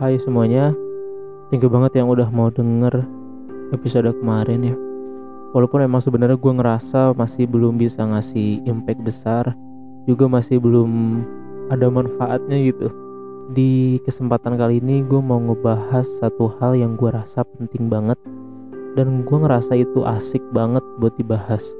Hai 0.00 0.16
semuanya, 0.16 0.72
thank 1.52 1.60
you 1.60 1.68
banget 1.68 2.00
yang 2.00 2.08
udah 2.08 2.32
mau 2.32 2.48
denger 2.48 3.04
episode 3.68 4.08
kemarin 4.16 4.72
ya. 4.72 4.76
Walaupun 5.52 5.84
emang 5.84 6.00
sebenarnya 6.00 6.40
gue 6.40 6.52
ngerasa 6.56 7.12
masih 7.12 7.44
belum 7.44 7.76
bisa 7.76 8.08
ngasih 8.08 8.64
impact 8.64 9.04
besar, 9.04 9.52
juga 10.08 10.24
masih 10.24 10.56
belum 10.56 11.20
ada 11.68 11.92
manfaatnya 11.92 12.72
gitu. 12.72 12.88
Di 13.52 14.00
kesempatan 14.08 14.56
kali 14.56 14.80
ini 14.80 15.04
gue 15.04 15.20
mau 15.20 15.36
ngebahas 15.36 16.08
satu 16.16 16.48
hal 16.56 16.80
yang 16.80 16.96
gue 16.96 17.12
rasa 17.12 17.44
penting 17.60 17.92
banget 17.92 18.16
dan 18.96 19.20
gue 19.28 19.36
ngerasa 19.36 19.76
itu 19.76 20.00
asik 20.08 20.40
banget 20.56 20.80
buat 20.96 21.12
dibahas. 21.20 21.76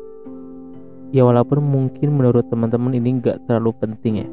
Ya 1.08 1.24
walaupun 1.24 1.64
mungkin 1.64 2.20
menurut 2.20 2.44
teman-teman 2.52 2.92
ini 2.92 3.16
gak 3.24 3.48
terlalu 3.48 3.72
penting 3.80 4.14
ya 4.20 4.28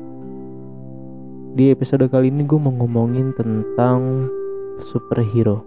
di 1.57 1.73
episode 1.73 2.05
kali 2.13 2.29
ini 2.29 2.45
gue 2.45 2.61
mau 2.61 2.69
ngomongin 2.69 3.33
tentang 3.33 4.29
superhero. 4.77 5.65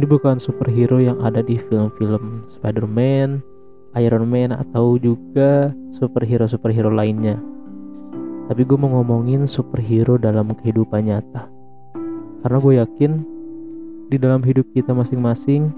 Ini 0.00 0.08
bukan 0.08 0.40
superhero 0.40 0.96
yang 0.96 1.20
ada 1.20 1.44
di 1.44 1.60
film-film 1.60 2.48
Spider-Man, 2.48 3.44
Iron 4.00 4.24
Man 4.32 4.56
atau 4.56 4.96
juga 4.96 5.76
superhero-superhero 5.92 6.88
lainnya. 6.88 7.36
Tapi 8.48 8.64
gue 8.64 8.80
mau 8.80 8.88
ngomongin 8.96 9.44
superhero 9.44 10.16
dalam 10.16 10.48
kehidupan 10.56 11.04
nyata. 11.04 11.52
Karena 12.40 12.56
gue 12.56 12.72
yakin 12.80 13.12
di 14.08 14.16
dalam 14.16 14.40
hidup 14.40 14.64
kita 14.72 14.96
masing-masing 14.96 15.68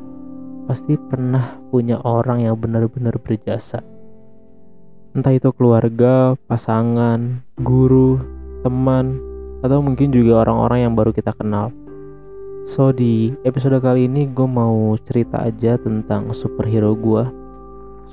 pasti 0.70 0.94
pernah 0.94 1.58
punya 1.74 1.98
orang 2.06 2.46
yang 2.46 2.54
benar-benar 2.54 3.18
berjasa. 3.18 3.82
Entah 5.18 5.34
itu 5.34 5.50
keluarga, 5.50 6.38
pasangan, 6.46 7.42
guru, 7.58 8.33
teman, 8.64 9.20
atau 9.60 9.84
mungkin 9.84 10.08
juga 10.08 10.48
orang-orang 10.48 10.88
yang 10.88 10.96
baru 10.96 11.12
kita 11.12 11.36
kenal. 11.36 11.68
So 12.64 12.96
di 12.96 13.36
episode 13.44 13.76
kali 13.84 14.08
ini 14.08 14.32
gue 14.32 14.48
mau 14.48 14.96
cerita 15.04 15.44
aja 15.44 15.76
tentang 15.76 16.32
superhero 16.32 16.96
gue 16.96 17.44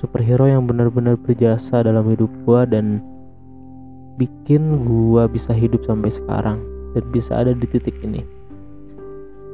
Superhero 0.01 0.49
yang 0.49 0.65
benar-benar 0.65 1.13
berjasa 1.13 1.85
dalam 1.85 2.09
hidup 2.09 2.33
gue 2.41 2.61
dan 2.73 3.05
bikin 4.17 4.81
gue 4.81 5.23
bisa 5.29 5.53
hidup 5.53 5.85
sampai 5.85 6.09
sekarang 6.09 6.57
dan 6.97 7.05
bisa 7.13 7.37
ada 7.37 7.53
di 7.53 7.69
titik 7.69 7.93
ini. 8.01 8.25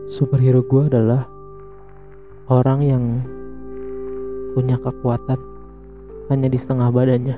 Superhero 0.08 0.64
gue 0.64 0.88
adalah 0.88 1.28
orang 2.48 2.80
yang 2.80 3.04
punya 4.56 4.80
kekuatan 4.80 5.36
hanya 6.32 6.48
di 6.48 6.56
setengah 6.56 6.96
badannya 6.96 7.36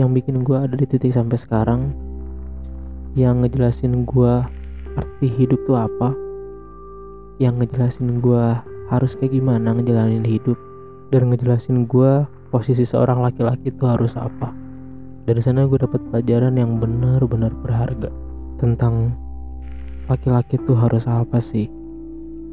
yang 0.00 0.16
bikin 0.16 0.40
gue 0.40 0.56
ada 0.56 0.72
di 0.72 0.88
titik 0.88 1.12
sampai 1.12 1.36
sekarang 1.36 1.92
yang 3.12 3.44
ngejelasin 3.44 4.08
gue 4.08 4.32
arti 4.96 5.28
hidup 5.28 5.60
tuh 5.68 5.76
apa 5.76 6.16
yang 7.36 7.60
ngejelasin 7.60 8.24
gue 8.24 8.44
harus 8.88 9.12
kayak 9.20 9.36
gimana 9.36 9.76
ngejalanin 9.76 10.24
hidup 10.24 10.56
dan 11.12 11.28
ngejelasin 11.28 11.84
gue 11.84 12.24
posisi 12.48 12.82
seorang 12.82 13.20
laki-laki 13.20 13.70
itu 13.70 13.84
harus 13.86 14.18
apa. 14.18 14.50
Dari 15.28 15.38
sana 15.38 15.68
gue 15.68 15.78
dapat 15.78 16.00
pelajaran 16.10 16.58
yang 16.58 16.80
benar-benar 16.82 17.54
berharga 17.60 18.10
tentang 18.58 19.14
laki-laki 20.10 20.58
itu 20.58 20.74
harus 20.74 21.06
apa 21.06 21.38
sih 21.38 21.70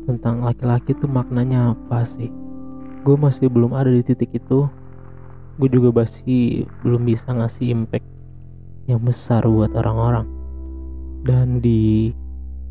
tentang 0.05 0.45
laki-laki 0.45 0.93
itu 0.93 1.09
maknanya 1.09 1.73
apa 1.73 2.05
sih. 2.05 2.29
Gue 3.01 3.17
masih 3.17 3.49
belum 3.49 3.73
ada 3.75 3.89
di 3.89 4.03
titik 4.05 4.29
itu 4.35 4.69
gue 5.57 5.69
juga 5.73 6.05
masih 6.05 6.69
belum 6.85 7.09
bisa 7.09 7.33
ngasih 7.33 7.73
impact 7.73 8.05
yang 8.85 9.01
besar 9.01 9.41
buat 9.43 9.73
orang-orang. 9.73 10.29
Dan 11.25 11.59
di 11.59 12.13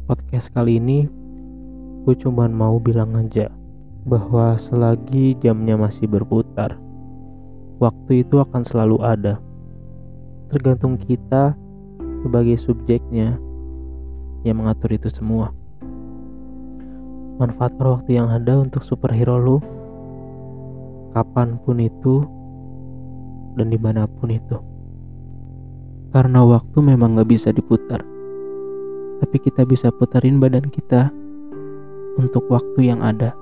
podcast 0.07 0.55
kali 0.55 0.79
ini 0.79 1.11
gue 2.07 2.15
cuma 2.15 2.47
mau 2.47 2.79
bilang 2.79 3.19
aja 3.19 3.51
bahwa 4.07 4.55
selagi 4.55 5.35
jamnya 5.43 5.75
masih 5.75 6.07
berputar 6.07 6.79
waktu 7.83 8.23
itu 8.23 8.39
akan 8.39 8.63
selalu 8.63 9.03
ada. 9.03 9.43
Tergantung 10.55 10.95
kita 10.95 11.59
sebagai 12.23 12.55
subjeknya 12.55 13.35
yang 14.47 14.63
mengatur 14.63 14.95
itu 14.95 15.11
semua. 15.11 15.51
Manfaatkan 17.43 17.99
waktu 17.99 18.17
yang 18.17 18.31
ada 18.31 18.63
untuk 18.63 18.87
superhero 18.87 19.37
lo 19.37 19.59
kapan 21.13 21.59
pun 21.67 21.83
itu 21.83 22.25
dan 23.57 23.73
di 23.73 23.81
mana 23.81 24.05
pun 24.05 24.29
itu. 24.31 24.61
Karena 26.13 26.45
waktu 26.45 26.79
memang 26.81 27.17
gak 27.19 27.29
bisa 27.29 27.51
diputar. 27.51 28.01
Tapi 29.21 29.37
kita 29.41 29.65
bisa 29.65 29.89
putarin 29.93 30.37
badan 30.37 30.69
kita 30.69 31.09
untuk 32.21 32.49
waktu 32.53 32.93
yang 32.93 33.01
ada. 33.01 33.33